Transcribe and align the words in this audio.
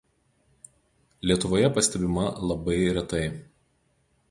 Lietuvoje 1.31 1.69
pastebima 1.77 2.25
labai 2.53 2.81
retai. 2.99 3.25